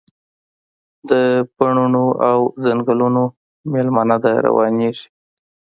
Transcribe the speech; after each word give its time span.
د 1.09 1.11
بڼوڼو 1.55 2.07
او 2.29 2.39
ځنګلونو 2.63 3.23
میلمنه 3.71 4.17
ده، 4.23 4.33
روانیږي 4.45 5.07